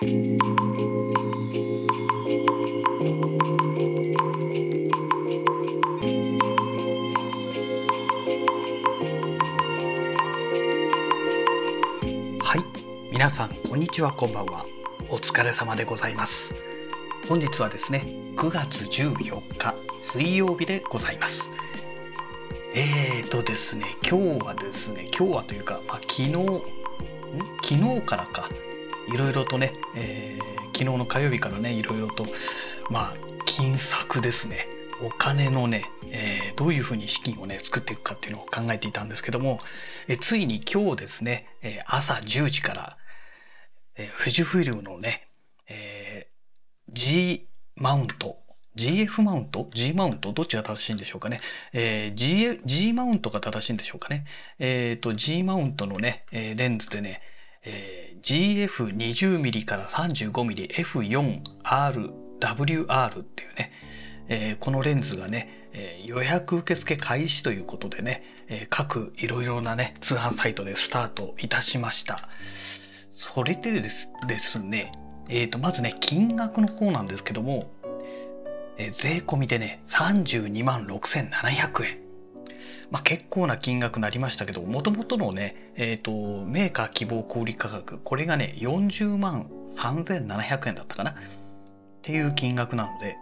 [0.00, 0.04] は
[12.54, 12.62] い。
[13.10, 14.64] 皆さんこんにちはこんばんは。
[15.10, 16.54] お疲れ様でございます。
[17.28, 18.04] 本日はですね
[18.36, 19.74] 9月14日
[20.04, 21.50] 水曜日でございます。
[22.76, 26.34] えーとですね今日はですね今日はというか、まあ、昨日
[27.64, 28.48] 昨日からか。
[29.12, 32.26] いろいろとね、えー、昨日の火曜日からねいろいろと
[32.90, 33.14] まあ
[33.46, 34.66] 金策ですね
[35.02, 39.58] お金のね、えー、どういうふうに資金をね作っていくかっていうのを考えていたんですけども、
[40.08, 42.96] えついに今日ですね、え、朝10時から、
[43.94, 45.28] え富士フイルムのね、
[45.68, 46.26] え
[46.92, 47.46] G
[47.76, 48.38] マウント
[48.78, 51.40] GF マウント ?G マウントどっちが正しいんでしょうかね。
[51.72, 54.24] えー、G, G マウントが正しいんでしょうかね。
[54.60, 57.20] えっ、ー、と、G マウントのね、えー、レンズでね、
[57.64, 62.10] えー、GF20mm から 35mm F4R
[62.40, 63.72] WR っていうね、
[64.28, 72.18] えー、このレンズがね、えー、予約受付開始ということでね、えー、各いろいろなね、通販サイトでスタートいたしました。
[73.16, 74.92] それでですですね、
[75.28, 77.70] えっ、と、まずね、金額の方なんですけども、
[78.78, 82.07] え税込みでね、32万6700円。
[82.90, 91.10] まあ、結構な金額になりましたけど、もともとのね、えっ、ー、と、メーカー希望小売価格、これがね、40万3700円だったかな。
[91.10, 91.14] っ
[92.02, 93.16] ていう金額なので、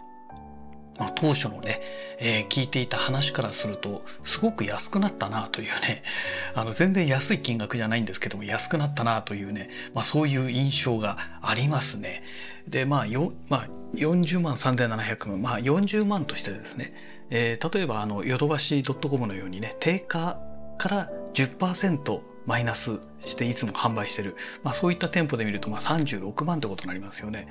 [0.97, 1.81] まあ、当初のね、
[2.19, 6.03] えー、聞いていた話からすると、すごく安くなったなというね、
[6.55, 12.23] あの、全然安い金額じゃないんですけども、安くなったなというね、まあ、そういう印象がありますね。
[12.67, 16.93] で、まあ、よ、まあ、40万3700万、まあ、40万としてですね、
[17.29, 20.39] えー、例えば、あの、ヨドバシ .com のようにね、定価
[20.77, 27.47] から10%マイナスしていつも販売してる、まあ、そういった店舗で見ると、まあ、36万ってことになりますよね。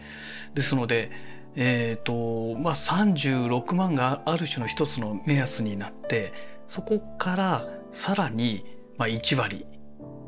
[0.55, 1.11] ですので、
[1.57, 6.33] え、ー、と、まあ、36万がある種の一つの目安になって、
[6.69, 8.65] そこからさらに、
[8.99, 9.67] まあ、1割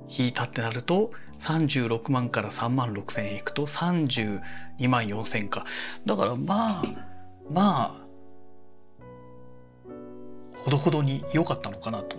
[0.09, 4.41] 引いたってなると、36万から3万6千円いくと32
[4.89, 5.65] 万4千か。
[6.07, 6.85] だからまあ、
[7.51, 8.08] まあ、
[10.69, 12.17] ほどほどに良かったのかなと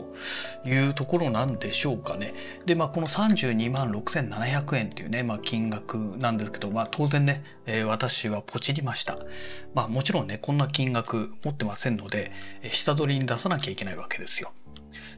[0.68, 2.34] いうところなんでしょうかね。
[2.66, 9.20] で、まあ、この32万6700円っていうね、まあ、金額なんですけど、まあ、当然ね、えー、私はポチりました。
[9.76, 12.32] まあ、もちろんね、こんな金額持ってませんので、
[12.72, 14.52] 下取りに出さなきゃいけないわけですよ。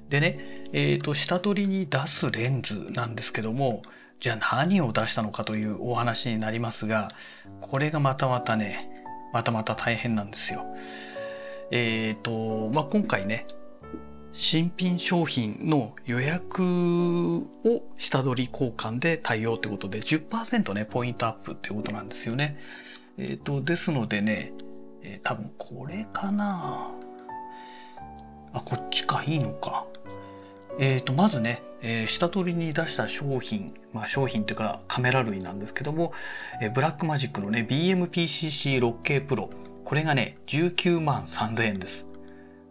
[0.10, 3.82] でね、えっ、ー、と、下取りに出すレンズなんですけども、
[4.20, 7.08] じゃあ何を出したのかというお話になりますが、
[7.62, 8.90] これがまたまたね、
[9.32, 10.66] またまた大変なんですよ。
[11.72, 13.48] えっ、ー、と、まあ、今回ね、
[14.34, 22.58] 新品商品の予約を下取り交換で対応ってことで10%ね、ポイントアップっていうことなんですよね。
[23.18, 24.54] えっ、ー、と、ですのでね、
[25.02, 26.92] えー、多分これかな
[28.54, 29.86] あ、こっちか、いいのか。
[30.80, 36.14] えっ、ー、と、まずね、えー、下取りに出した商品、まあ商品っていうかカメラ類なんですけども、
[36.62, 39.71] えー、ブラックマジックのね、BMPCC6K Pro。
[39.92, 42.06] これがね、19万3000円です。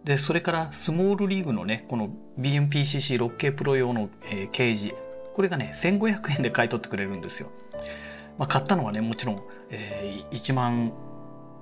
[0.04, 2.08] で、それからスモールリーグのね、この
[2.38, 4.94] BMPCC6K プロ用の、えー、ケージ。
[5.34, 7.50] これがね、1500円で買い取ってくれるんですよ。
[8.38, 10.94] まあ、買ったのはね、もちろん、えー、1万、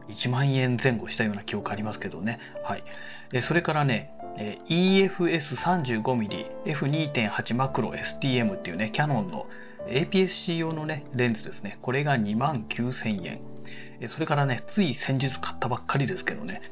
[0.06, 2.38] 1万円前後したような記憶ありますけどね。
[2.62, 2.84] はい。
[3.32, 9.48] えそれからね、えー、EFS35mm F2.8 マクロ STM っていうね、キャノンの
[9.88, 11.78] APS-C 用のね、レンズですね。
[11.82, 13.57] これが2万9000円。
[14.06, 16.62] それからね、つい先日買ったばっかりですけどね、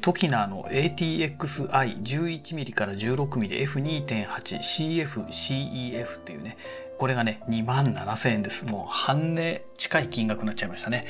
[0.00, 6.56] トキナーの ATXI11mm から 16mm F2.8CF CEF っていうね、
[6.98, 8.66] これがね、2万7000円です。
[8.66, 11.06] もう半値近い金額になっちゃいましたね。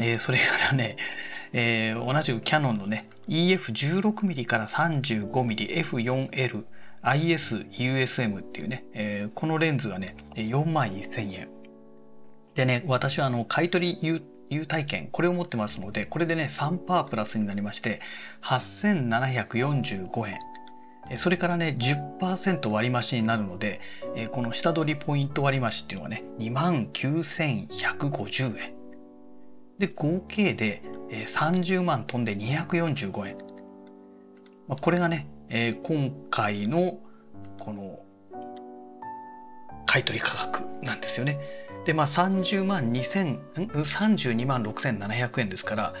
[0.00, 0.96] えー、それからね、
[1.52, 6.64] えー、同じくキャノンのね、EF16mm から 35mm F4L
[7.02, 11.48] ISUSM っていうね、えー、このレンズがね、4万1000円。
[12.54, 18.00] でね、私はあの、買い取り優待券、これを持ってますので、これでね、3%プラスになりまして、
[18.42, 20.38] 8745円。
[21.16, 23.80] それからね、10%割増になるので、
[24.30, 28.74] この下取りポイント割増っていうのはね、29,150円。
[29.78, 33.38] で、合計で30万飛んで245円。
[34.68, 35.28] これがね、
[35.82, 36.98] 今回の
[37.58, 38.00] この
[39.86, 41.40] 買取価格なんですよね。
[41.88, 45.94] で、まあ30万2000、32万6700円ですから、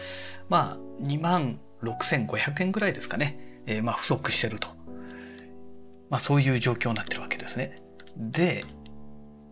[0.50, 3.62] まあ2万6500円ぐらいですかね。
[3.64, 4.68] えー、まあ不足してると。
[6.10, 7.80] まあそういう状況になってるわけですね。
[8.18, 8.66] で、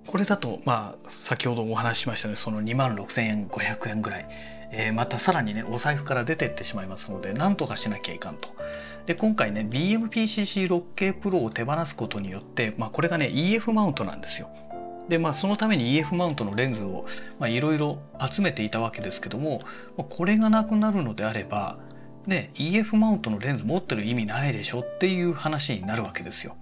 [0.06, 4.28] これだとまあ先ほどお話ししましたねその2万6500円ぐらい、
[4.70, 8.50] えー、またさらにねお財布から出てってしまいますのでなんとかしなきゃいかんと。
[9.06, 14.48] で今回ね BMPCC6K Pro を手放すことによって、まあ、これがね EF マウントなんですよ。
[15.08, 17.06] でまあそのために EF マウントのレンズを
[17.40, 17.98] いろいろ
[18.30, 19.62] 集めていたわけですけども
[19.96, 21.78] これがなくなるのであれば
[22.26, 26.56] ね EF マウントのレンズ持ってる意味ないでしょっていう話になるわけですよ。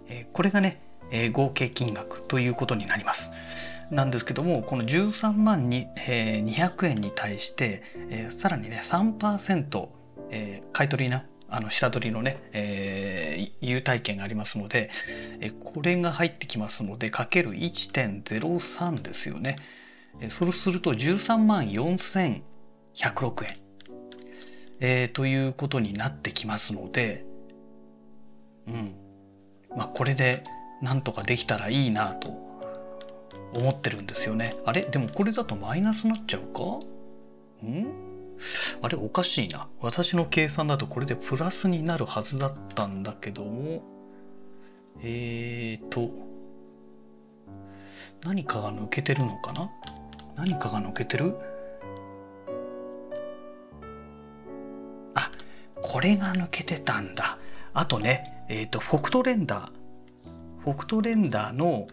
[0.08, 0.81] えー、これがね、
[1.11, 3.31] えー、合計金額ということになります。
[3.91, 9.88] なんですけども、この13万に、えー、200円に対して、えー、さらにね、3%、
[10.31, 14.91] えー、買い取りな、あの、下取りのね、えー、優待券がありますので、
[15.41, 19.56] えー、これが入ってきますので、かける1.03ですよね。
[20.21, 22.43] えー、そうすると13万4106
[23.44, 23.56] 円。
[24.81, 27.25] えー、ということになってきますので、
[28.67, 28.94] うん。
[29.77, 30.43] まあ、これで
[30.83, 32.45] なんとかできたらいいなと
[33.56, 34.55] 思ってるんですよね。
[34.64, 34.82] あれ？
[34.82, 36.61] でもこれだとマイナスになっちゃうか？
[37.67, 37.87] ん？
[38.82, 38.97] あれ？
[38.97, 39.69] おかしいな。
[39.81, 43.82] 私の計算だとこれでプラスになるはずだったんだけども、
[45.03, 46.11] えーと、
[48.25, 49.70] 何かが抜けてるのかな？
[50.37, 51.35] 何かが抜けてる？
[55.14, 55.31] あ
[55.81, 57.38] これが抜けてたんだ。
[57.73, 59.70] あとね、えっ、ー、と、フォクトレンダー。
[60.62, 61.87] フォクトレンダーの、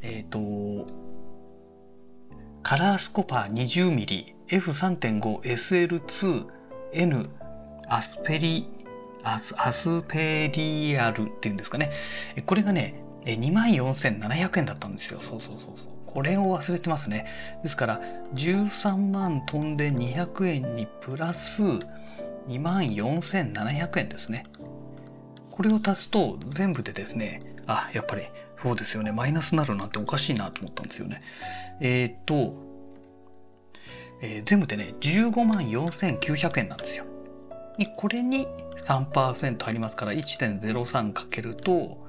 [0.00, 0.86] えっ、ー、と、
[2.72, 7.28] カラースコパー 20mm F3.5SL2N
[7.86, 8.66] アスペリ
[9.22, 11.90] アスアスペリアルっていうんですかね。
[12.46, 12.94] これがね、
[13.26, 15.20] 24,700円だったんですよ。
[15.20, 15.88] そうそうそうそう。
[16.06, 17.26] これを忘れてますね。
[17.62, 18.00] ですから、
[18.32, 21.62] 13万飛んで200円にプラス、
[22.48, 24.44] 24,700円ですね。
[25.50, 28.22] これを足すと全部でですね、あ、やっぱり
[28.62, 29.12] そうですよね。
[29.12, 31.22] マイナスになるなんておかしいなと思ったんですよね。
[31.80, 32.54] えー、っと、
[34.20, 37.04] えー、全部でね、15万4900円なんですよ。
[37.96, 38.46] これに
[38.86, 42.06] 3%入りますから1.03かけると、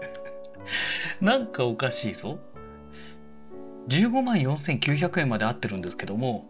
[1.20, 2.38] なんかおかしいぞ。
[3.88, 6.46] 15万4900円まで合ってるんですけども、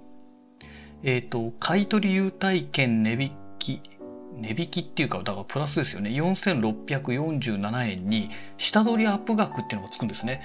[1.03, 3.81] えっ、ー、と、買取優待券値引き、
[4.37, 6.11] 値引きっていうか、だからプラスですよね。
[6.11, 10.43] 4647円に下取りアップ額っていうのがつくんですね。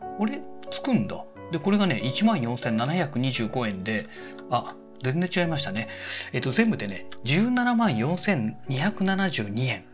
[0.00, 0.40] あれ？
[0.70, 1.24] つくんだ。
[1.52, 4.06] で、これがね、14,725円で、
[4.50, 5.88] あ、全然違いましたね。
[6.32, 9.84] えっと、全部でね、17万4272円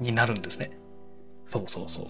[0.00, 0.78] になるんですね。
[1.46, 2.06] そうそうそう。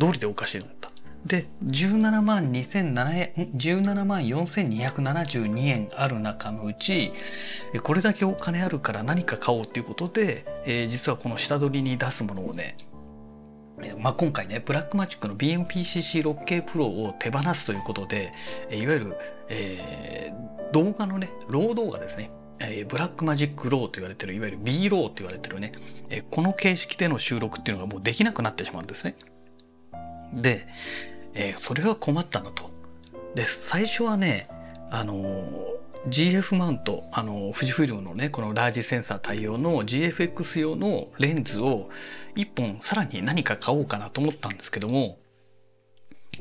[0.00, 0.92] 通りでおかしいと思った。
[1.26, 7.12] で、17万2700円、17万4272円ある中のうち、
[7.82, 12.76] これだけお金あるから何か買おうっていうことで、えー、実はこの下取りに出すものをね、
[13.98, 18.32] まあ、今回ね、ブラックマジックの BMPCC6K Pro を手放すということで、
[18.70, 19.16] いわゆる、
[19.48, 22.30] えー、動画のね、 RAW 動画ですね。
[22.60, 25.72] えー、 Blackmagic RAW と言われてる、いわゆる B ローと言われてるね、
[26.10, 29.16] え、この形式での収録っていうのがもうできなくなってしまうんですね。
[30.32, 30.68] で、
[31.34, 32.70] えー、それは困ったなと。
[33.34, 34.48] で、最初はね、
[34.90, 35.16] あの
[36.08, 41.90] GF マウント、あの、富士フイルムのね、このラージセンサー対応の GFX 用のレンズを
[42.34, 45.18] 1本さらに何か買おうかなと思ったんですけども、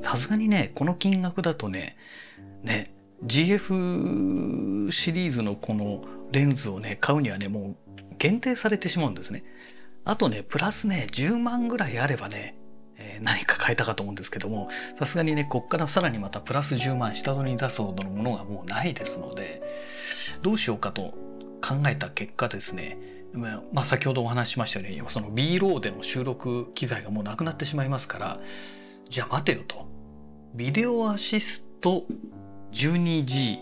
[0.02, 1.98] さすがにね、この金額だとね、
[2.64, 2.94] ね、
[3.26, 9.44] GF シリーズのこのレンズをね、買うにはね、もう限定されてしまうんですね。
[10.06, 12.56] あとね、プラスね、10万ぐらいあればね、
[12.98, 19.62] えー、何か変えたかと思うんですけども、さすがにね、こっからさらにまたプラス10万下取りに出すほどのものがもうないですので、
[20.42, 21.14] どうしようかと
[21.62, 22.98] 考えた結果ですね、
[23.34, 28.40] まあ、先ほどお話ししましたように、その B ローでの収録機材がもうなくなってしまいますから、
[29.10, 29.88] じゃあ待てよと。
[30.54, 32.06] Video Assist
[32.74, 33.60] 12G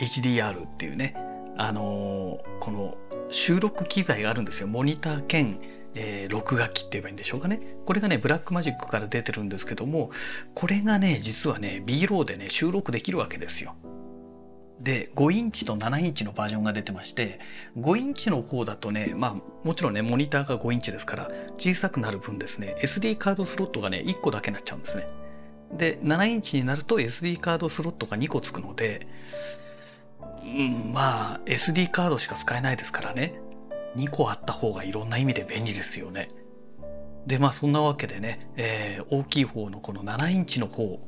[0.00, 1.14] HDR っていうね、
[1.56, 2.96] あのー、この
[3.30, 4.68] 収録機材があるんですよ。
[4.68, 5.60] モニター兼
[5.94, 7.60] えー、録画機って言えばいいんでしょうかね。
[7.84, 10.10] これがね、ブラックマジックから出てるんですけども、
[10.54, 13.74] これがね、実はね、B ローでね、収録できるわけですよ。
[14.80, 17.38] で、5インチと7インチのバージョンが出てまして、
[17.78, 25.06] 5インチの方だとね、まあ、もちろんね、モニターが5インチですから、小さくなる分ですね、SD カードスロットがね、1個だけになっちゃうんですね。
[25.76, 29.06] で、7インチになると SD カードスロットが2個つくので、
[30.42, 33.40] うん、まあ、SD カードしか使えないですからね。
[33.96, 36.28] 2個あった方がいろんな意味で便利ですよね。
[37.26, 41.00] で、まあそんなわけでね、えー、大きい方のこの7インチの方を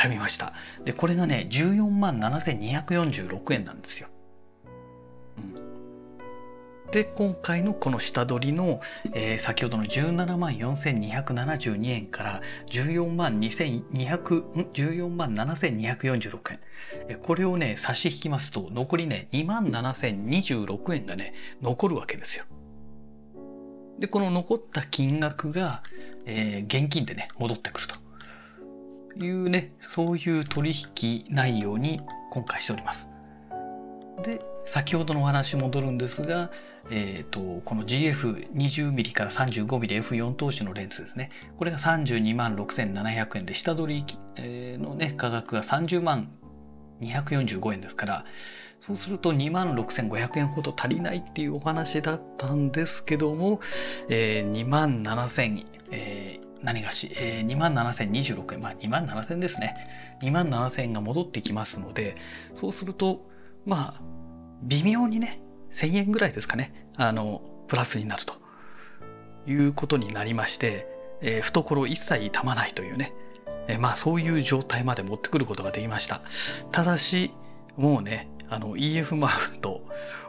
[0.00, 0.52] 選びました。
[0.84, 4.08] で、これがね、14万7246円なんですよ。
[6.90, 8.80] で今回のこの下取りの、
[9.14, 14.42] えー、先ほどの17万4272円から14万2200
[14.72, 16.58] 14万7246
[17.08, 22.44] 円、これをね差し引きますと残りね2万7026円がね残るわけですよ。
[24.00, 25.82] でこの残った金額が、
[26.24, 27.94] えー、現金でね戻ってくると
[29.18, 32.00] いうねそういう取引内容に
[32.30, 33.08] 今回しております。
[34.22, 36.50] で先ほどのお話戻るんですが、
[36.90, 46.30] えーと、この GF20mm から 35mmF4 投資のレンズですねこれが32万6700円で下取りのね価格が30万
[47.00, 48.24] 245円ですから
[48.80, 53.60] そうすると2万6500円ほど足りないっていうお話だったんですけども、
[54.08, 58.60] えー、2万7000、えー、何がし、えー、2万7026円。
[58.60, 59.74] まあ2万7000ですね。
[60.22, 62.16] 2万7000円が戻ってきますので
[62.56, 63.26] そうすると
[63.64, 64.02] まあ
[64.62, 65.40] 微妙にね
[65.72, 68.34] 1000円ぐらいですかね、あの、プラスになると。
[69.46, 70.86] いうことになりまして、
[71.22, 73.14] えー、懐一切たまないというね、
[73.68, 76.20] えー、まあそういう状態まで持ってくることができました。
[76.70, 77.32] ただし、
[77.76, 79.82] もうね、あの EF マウント、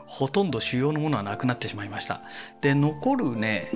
[0.06, 2.22] ほとんど主要のものはなくなってしまいました。
[2.62, 3.72] で、残るね、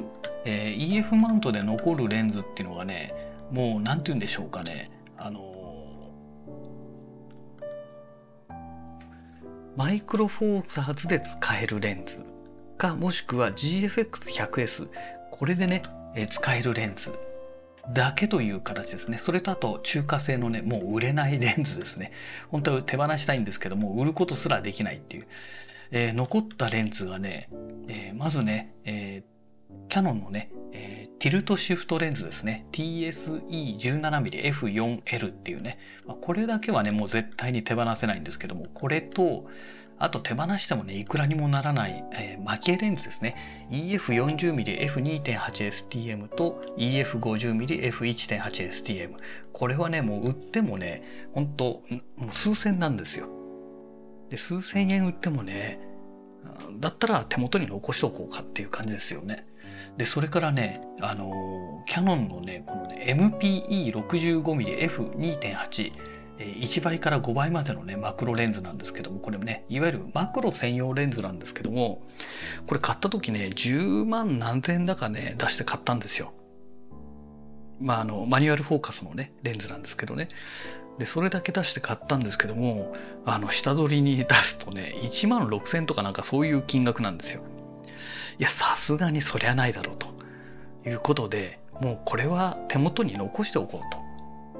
[0.45, 3.13] えー、EF マウントで残るレンズっていうのがね、
[3.51, 5.55] もう何て言うんでしょうかね、あの
[9.75, 12.25] マイクロフォーサーズで使えるレンズ
[12.77, 14.89] か、もしくは GFX100S、
[15.31, 15.81] これでね、
[16.15, 17.11] え使えるレンズ
[17.93, 19.19] だけという形ですね。
[19.21, 22.11] それとあと中華製のね、もう売れないレンズですね。
[22.49, 25.27] 本当は手放したいんですけども、売ることすらできないっていう。
[25.91, 27.49] えー、残ったレンズがね、
[27.87, 29.34] えー、まずね、えー、
[29.89, 32.65] キャノンのね、えー、ティルトシフトレンズですね。
[32.71, 35.77] TSE17mmF4L っていうね。
[36.05, 39.45] まあ、これだけはね、もう絶対に手放せないんですけども、これと、
[39.97, 43.37] あと手放してもね、いくらにもならない、えー、マキエレンズですね。
[43.71, 49.13] EF40mmF2.8STM と EF50mmF1.8STM。
[49.53, 51.83] これはね、もう売ってもね、ほんと、
[52.17, 53.29] もう数千なんですよ。
[54.29, 55.79] で、数千円売ってもね、
[56.79, 59.45] だったら手元に残しておこうかっていう感じですよね。
[59.97, 65.91] で、それからね、あのキャノンのね、このね、MPE65mmF2.8、
[66.37, 72.01] 1倍から5倍までのね、マクロレンズなんですけども、これもね、いわゆるマクロ専用レンズなんですけども、
[72.67, 76.33] これ買った時ね、10万何千だかね、出して買ったんですよ。
[77.79, 80.27] まあ、あの、マニュアルフォーカスのね、レンズなんですけどね。
[80.97, 82.93] で、それだけ出して買ったんですけども、
[83.25, 87.43] あの、下取りに出すとね、1万6000とかなんかそういう金額なんですよ。
[88.39, 90.07] いや、さすがにそりゃないだろうと
[90.87, 94.05] いうことで、もうこれは手元に残しておこうと。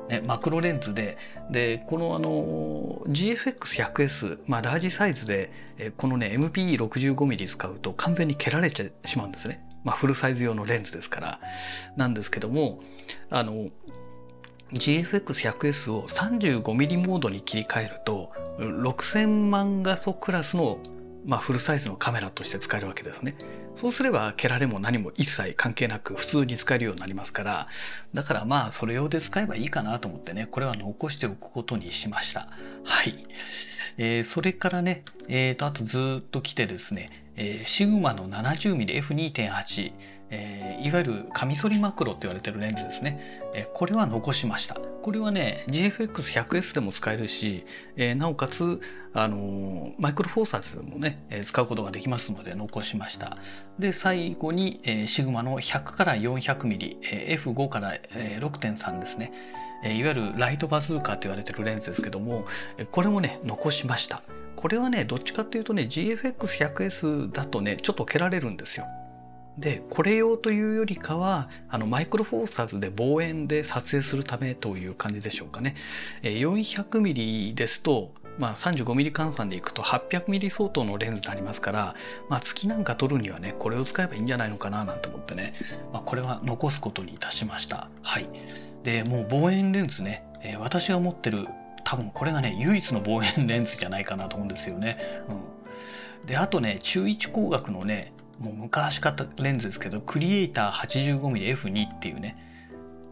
[0.10, 1.18] ね、マクロレンズで、
[1.50, 5.52] で、このあの、GFX100S、まあラージサイズで、
[5.98, 9.66] このね、MPE65mm 使うと完全に蹴られてしまうんですね。
[9.86, 11.40] まあ、フルサイズ用のレンズですから
[11.96, 12.80] なんですけども
[13.30, 13.70] あの
[14.74, 20.80] GFX100S を 35mm モードに切り替えると6000万画素クラスの、
[21.26, 23.36] まあ、フルサイズのカメラとして使えるわけですね。
[23.76, 27.68] そうすれば蹴られも何も一切関係なく普通に使えるようになりますから
[28.14, 32.48] だからまあそれ用で使えばいいかなと思ってねこれは残しておくことにしました。
[32.84, 33.24] はい。
[33.98, 39.94] えー、それからね、えーと、あとずっと来てですね、えー、シグマの 70mmF2.8
[40.36, 43.20] えー、いわゆるカミソリマクロって言われてるレンズですね、
[43.56, 44.76] えー、これは残しました。
[44.76, 47.66] これはね GFX100S でも使えるし、
[47.96, 48.82] えー、なおかつ、
[49.14, 53.38] あのマイクロフォーサーズもね、え使うことができますので残しました。
[53.80, 59.32] で最後に、えシグマの100から 400mm、え F5 から、え6.3ですね。
[59.84, 62.46] いわゆるライトバズーカーって言われてるレンズですけども
[62.92, 64.24] これもね残しました。
[64.56, 68.86] これはねどっちかっていうとね GFX100S だとねちょっと蹴られるんですよ。
[69.58, 75.76] でこれ用というよりかはあのマイクロフォーサーズで望遠で撮影するためという感じでしょうかね。
[76.24, 81.96] 400ミリですとまあ、35ミリ換算でいくと800ミリ相当のレンズになりますから、
[82.28, 85.54] まあ、月なんか撮るにはねこれを使えばいいんじゃないのかななんて思ってね、
[85.94, 87.88] まあ、これは残すことにいたしました。
[88.02, 88.28] はい。
[88.84, 91.48] でもう望遠レンズね、えー、私が持ってる
[91.84, 94.98] 多分これがね唯一の望遠レンズじゃないかなと思うんですよね、
[96.22, 102.38] うん、であとね中1光学のねもう昔買ったレンズですけど、クリエイター 85mmF2 っていうね、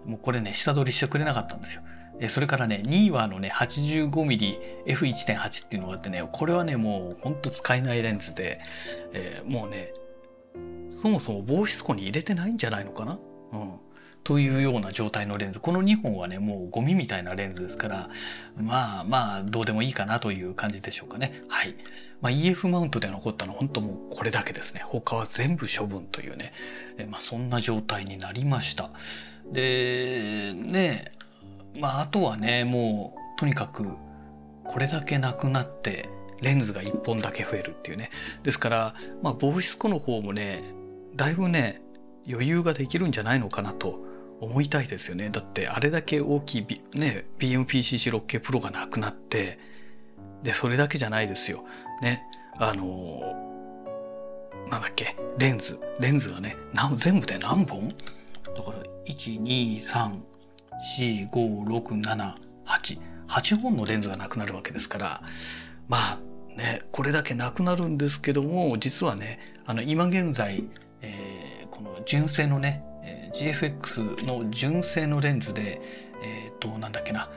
[0.06, 1.82] もうこれね、下取りしてくれなかったんですよ。
[2.30, 8.62] それからね、2はのね、85mmF1.8 っていうのがあってね、これはね、もうほんと使えないレンズで、
[9.13, 9.94] えー、もうね、
[11.01, 13.20] そもそも防湿庫に入れてないんじゃないのかな。
[14.24, 15.60] というような状態のレンズ。
[15.60, 18.10] この2本はねもうゴミみたいなレンズですから
[18.58, 21.42] まあまあどうでもいいかなという感じでしょうかね。
[21.50, 21.75] はい、
[22.22, 24.82] まあ、EF マウントで残ったのは本当もうこれだけですね。
[24.86, 26.53] 他は全部処分というね。
[26.98, 28.92] え、まあ、そんな状態になりました。
[29.51, 31.12] でね
[31.77, 33.86] まああとはねもうとにかく
[34.63, 38.09] これだけなくなってレンズが1本だけ増えるっていうね。
[38.44, 40.64] ですからまあ防湿庫の方もね
[41.16, 41.81] だいぶね
[42.27, 44.13] 余裕ができるんじゃないのかなと
[44.44, 45.29] 思いたいですよね。
[45.29, 49.60] だってあれだけ大きい、B、ね、BMPCC6K プロがなくなって、
[50.44, 51.64] で、それだけじゃないですよ。
[52.01, 52.24] ね、
[52.58, 55.79] あのー、なんだっけ、レンズ。
[56.00, 56.58] レンズがね、
[56.98, 57.90] 全部で何本？
[57.90, 58.77] だから、
[59.08, 60.20] 1、2、3、
[61.00, 63.00] 4、5、6、7、8。
[63.27, 65.24] 8本のレンズがなくなるわけですから、
[65.88, 66.20] まあ
[66.58, 70.66] ね、これだけなくなるんですけども、実はね、あの、今現在、
[71.01, 72.84] えー、この純正のね
[73.33, 75.81] GFX の純正のレンズで、
[76.22, 77.29] えっ、ー、と、なんだっけな、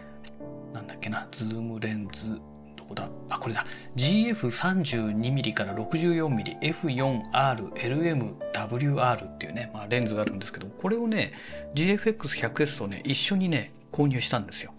[0.73, 2.39] なんだっけな、ズームレンズ、
[2.77, 3.09] どこだ？
[3.31, 3.65] あ、これだ。
[3.97, 11.33] GF32mm から 64mm、F4R、LM、WR っていうね、まあ、レンズがあるんですけど、これをね、
[11.75, 14.73] GFX100S とね、一緒にね、購入したんですよ。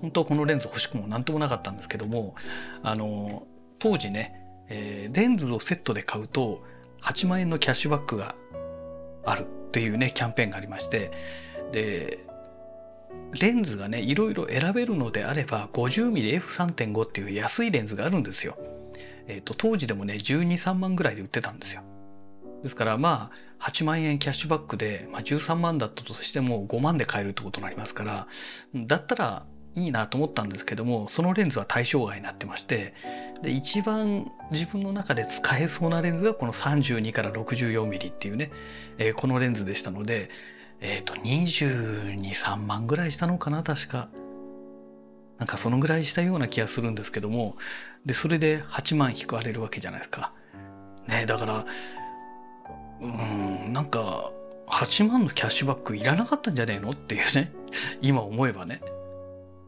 [0.00, 2.34] 本当はこのレンズ欲しくもなんともなかったんですけども、
[2.82, 3.46] あの、
[3.78, 4.34] 当時ね、
[4.68, 6.62] えー、レンズをセットで買うと
[7.02, 8.34] 8万円のキャッシュバックが
[9.24, 11.10] あるっていうね、キャンペーンがありまして、
[11.72, 12.18] で、
[13.32, 18.58] レンズがね、いろいろ選べるのであれば、50mmF3.5 っていう安いレンズがあるんですよ。
[19.26, 21.80] えっ、ー、と、当時でもね、12、3万ぐらいで売ってたんですよ。
[22.62, 28.26] ですからまあ、8万円キャッシュバックで、まあ、13万だったとしても5万で買えるってことになりますから、
[28.74, 32.94] だったらいいなと思ったんですけども、そのレンズは対象外になってまして、
[33.42, 38.50] で、一番自分の中で使えそうなレンズがこの32から 64mm っていうね、
[38.98, 40.30] えー、このレンズでしたので、
[40.80, 44.08] えっ、ー、と、22、3万ぐらいしたのかな、確か。
[45.38, 47.56] なんかそのぐらいしたような気がするんですけども、
[48.04, 50.32] で、それで8万引かれるわけじゃないですか。
[51.08, 51.66] ね、だから、
[53.00, 53.06] う
[53.68, 54.30] ん、なんか、
[54.68, 56.90] 8万のキャッシュバックいらなかったんじゃねえの？
[56.90, 57.52] っていうね、
[58.00, 58.80] 今思えばね。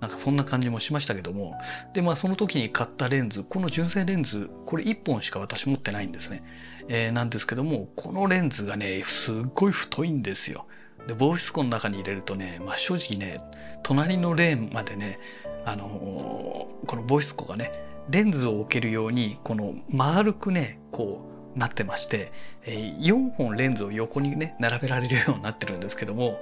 [0.04, 1.58] なんかそんな感じもしましたけども。
[1.94, 6.44] で、まあその時に買ったレンズ、この純正レンズ、これ1本しか私持ってないんですね。
[6.88, 10.66] えー、なんですけども、このレンズがね、すっごい太いんですよ。
[11.06, 13.40] で、防湿庫の中に入れるとね、まあ正直ね、
[13.82, 15.18] 隣のレーンまでね、
[15.64, 17.72] あのー、この防湿庫がね、
[18.10, 22.32] レンズを置けるように、この丸くね、こう、なってまして、
[22.64, 26.40] え4本レンズを横にね並べられるようになってるんですけども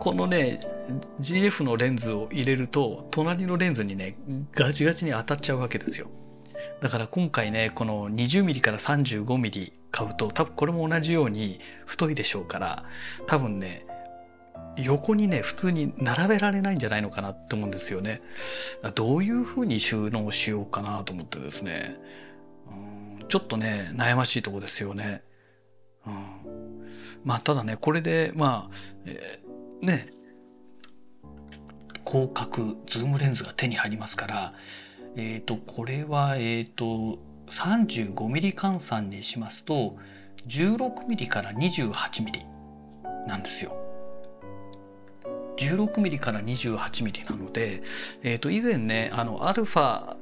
[0.00, 0.58] このね
[1.20, 4.16] GF のレンズを入れると隣のレンズにね
[4.52, 6.08] ガチガチに当たっちゃうわけですよ。
[6.80, 12.84] だから今回ねこの 20mm から 35mm 買うと多分これも同じように太いでしょうから
[13.26, 13.86] 多分ね
[14.76, 18.22] 横にね普通に並べられないんじゃないのかなって思うんですよね。
[18.94, 21.96] どういう風に収納しようかなと思ってですね。
[23.28, 25.22] ちょっとね、悩ましいとこですよね。
[26.06, 26.44] うん。
[27.24, 30.10] まあただねこれでまあ、えー、ね
[32.06, 34.54] 広角ズームレンズが手に入りますから
[35.16, 37.18] えっ、ー、とこれはえっ、ー、と
[37.50, 39.96] 35mm 換算にしますと
[40.46, 42.44] 16mm から 28mm
[43.26, 43.76] なんですよ。
[45.56, 47.82] 16mm から 28mm なので、
[48.22, 50.16] えっ、ー、と以前ねあのアルファ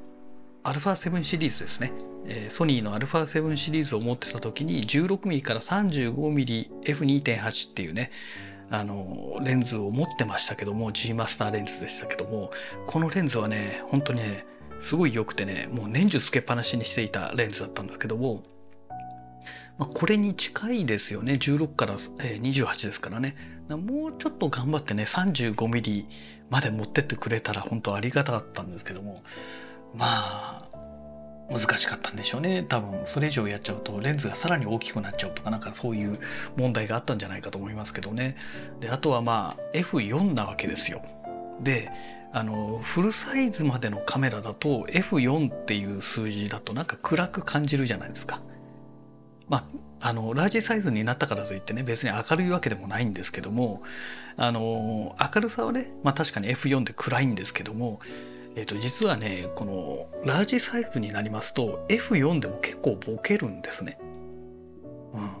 [0.63, 1.91] アルファ7シリーズですね、
[2.25, 8.11] え、ソニーの α7 シリーズを持ってた時に 16mm から 35mmF2.8 っていうね
[8.69, 12.51] あのレンズを持ってましたけども G マスターレンズでしたけども
[12.87, 14.45] このレンズはね本当にね
[14.81, 18.43] すごい良くてねもう年中つけっぱなしにしていたレンズだったんですけども
[19.77, 21.33] まあ、これに近いですよね。
[21.33, 23.35] 16から28ですからね。
[23.69, 26.07] もうちょっと頑張ってね、35ミリ
[26.49, 29.23] まで持ってってくれたら本当ありがたかったんですけども、
[29.95, 30.69] まあ、
[31.53, 32.63] 難しかったんでしょうね。
[32.63, 36.19] 多分、それ以上やっちゃうと、レンズがさらに大きくなっちゃうとか、なんかそういう
[36.57, 38.35] 問題があったんじゃないかと思いますけどね。
[38.79, 41.01] で、あとはまあ、F4 なわけですよ。
[41.61, 41.91] で、
[42.31, 48.41] あの、フルサイズまでのカメラだと F4 っていう数字だとなんか暗く感じるじゃないですか。
[49.47, 49.69] ま
[50.01, 53.83] あ、あの、ラージサイズになったからといってね、別に明るいわけでもないんですけども、
[54.35, 57.99] あの、明るさはね、まあ確かに F4 で暗いんですけども、
[58.55, 63.97] えっ、と、実はね、この、ラージサイズになりますと、F4 でも結構ボケるんですね。
[65.13, 65.31] うん。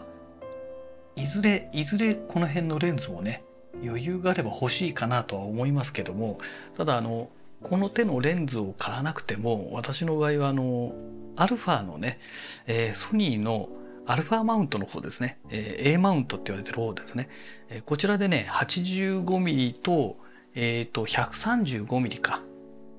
[1.16, 3.42] いずれ、いずれこの辺のレンズもね、
[3.84, 6.38] 余裕があれば欲しいかなとは思いますけども、
[6.76, 7.28] ただあの、
[7.62, 10.94] この手のレンズを買わなくても、私の場合はあの、
[11.36, 12.18] アルファのね、
[12.66, 13.68] えー、ソニーの
[14.08, 17.28] アルファマウントの方ですね、えー、A マウントって言われてる方ですね、
[17.68, 20.16] えー、こちらでね 85mm と,、
[20.54, 22.40] えーと、135mm か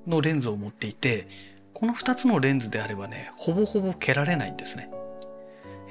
[0.06, 1.28] のレンズを持っていて
[1.74, 4.92] この2つのレンズであればねほぼほぼ蹴られないんですね。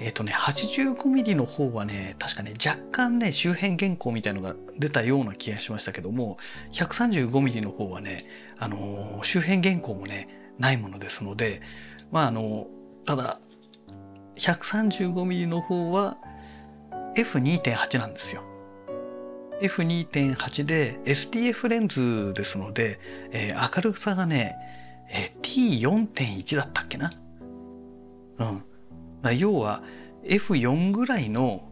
[0.01, 6.39] えっ、ー、とね 85mm の方はね確かね若干ね周辺原稿みたいのが出たような気がしましたけども
[6.73, 8.19] 135mm の方はね
[8.59, 11.63] あのー、周辺原稿もねないものですので
[12.13, 12.69] まああの
[13.05, 13.41] ただ
[14.39, 16.17] 135mm の方は
[17.17, 18.43] F2.8 なんですよ。
[19.61, 23.01] F2.8 で STF レンズですので、
[23.33, 24.57] えー、明るさがね、
[25.11, 27.11] えー、T4.1 だったっけな
[28.39, 28.65] うん。
[29.23, 29.83] ま要は
[30.25, 31.69] F4 ぐらいの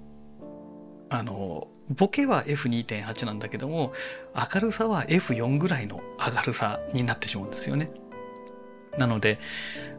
[1.09, 3.93] あのボケは F2.8 なんだけども
[4.35, 7.91] 明るさは F4 ぐらいの明るさになってしまうんですよね。
[8.99, 9.39] なので、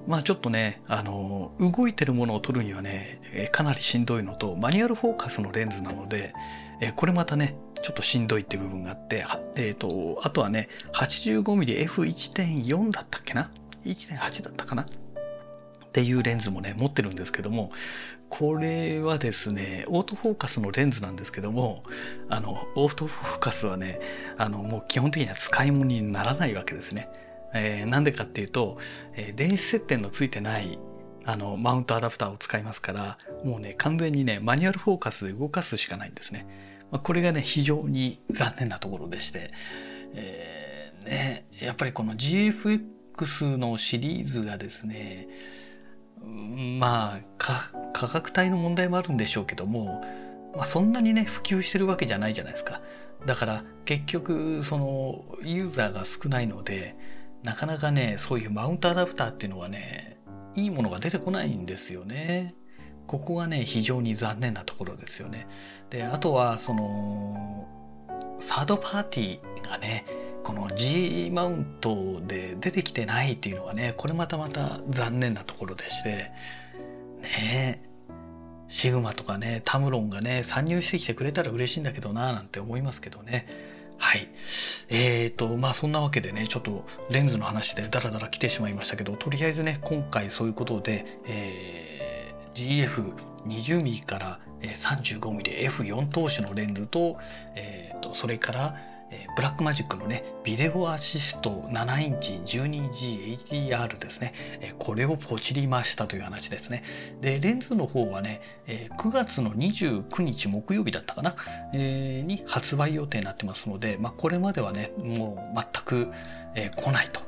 [0.07, 6.33] まあちょっとね、あの、動いてるものを撮るにはね、かなりしんどいのと、マニュアルフォーカスのレンズなので、
[6.95, 13.51] これまたね、ちょっとしんどいって部分があって、えっ、ー、と、あとはね、85mmF1.4 だったっけな
[13.83, 14.83] ?1.8 だったかな？
[14.83, 14.85] っ
[15.91, 17.71] ていうレンズもね、持ってるんですけども、
[18.29, 21.83] これはですね、オートフォーカスのレンズなんですけども、
[22.29, 23.99] あの、オートフォーカスはね、
[24.37, 27.09] あの、もう基本的には使い物にならないわけですね。
[27.59, 28.77] えー、なんでかっていうと、
[29.13, 30.79] えー、電子接点のついてない
[31.25, 36.47] あのマウントアダプターを使いますからもうね完全にねマニュアルフォーカスで動かすしかないんですね、
[36.89, 39.51] まあ、これがね非常に残念なところでして、
[40.13, 45.27] えー、ね、やっぱりこの GFX のシリーズがですね
[46.23, 47.19] まあ
[47.93, 50.01] 価格帯の問題もあるんでしょうけども、
[50.55, 52.81] まあ、そんなにね普及してるわけじゃないじゃないですか。
[53.25, 56.95] だから結局そのユーザーが少ないので
[57.43, 60.19] なかなかねそういうマウントアダプターっていうのはね
[60.55, 62.55] いいものが出てこないんですよね。
[63.05, 65.47] ここがね非常に残念なところですよね。
[65.89, 67.67] であとはその
[68.39, 70.05] サードパーティーがね
[70.43, 76.31] この G マウントで出てきてないっていうのがねこれまたまた残念なところでして
[77.21, 77.81] ね
[78.67, 83.47] シグマとかねタムロンがね参入してきてくれたら嬉しいんだけどななんて思いますけどね
[83.97, 84.27] はい。
[84.89, 92.87] えーとまあそんなわけでねちょっとレンズの話でダラダラ来てしまいましたけどとりあえずね今回そういうことで、えー、
[93.45, 97.17] GF20mm から 35mm F4 投手のレンズと,、
[97.55, 98.75] えーとそれから
[99.11, 106.83] えー、ブラックマジックのね、ビデオアシスト7インチ 12G HDR ですね、えー、これをポチりましたという話ですね。
[107.21, 111.35] で、レンズの方はね、えー、9月の29日木曜日だったかな、
[111.73, 116.07] え、に発売予定になってますので、まあ、これまではね、もう全く、
[116.55, 117.21] え、来ないと。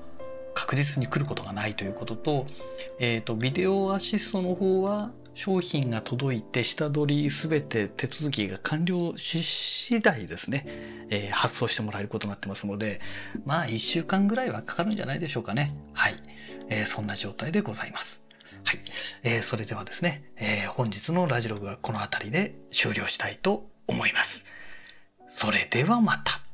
[0.53, 2.45] 確実に来ることがないということと、
[2.99, 10.65] えっ、と、ビデオアシストの方は、商品が届いて下取りすべて手続きが完了し次第ですね、
[11.09, 12.99] えー、発送してもらえることになってますので、
[13.45, 15.73] まあ1週間ぐらいはかかるんじゃないでしょうかね。
[15.93, 16.15] はい。
[16.67, 18.25] えー、そんな状態でございます。
[18.65, 18.79] はい。
[19.23, 24.43] えー、それではですね、え、本日のラジログはこの辺りで終了したいと思います。
[25.29, 26.48] それではまた。